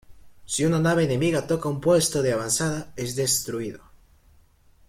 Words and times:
Si 0.53 0.63
una 0.69 0.79
nave 0.79 1.03
enemiga 1.03 1.45
toca 1.45 1.69
un 1.69 1.79
puesto 1.79 2.23
de 2.23 2.33
avanzada, 2.33 2.91
es 2.95 3.15
destruido. 3.15 3.83